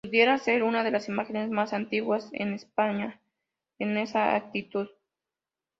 [0.03, 3.21] Pudiera ser una de las imágenes más antiguas en España
[3.77, 4.87] en esta actitud.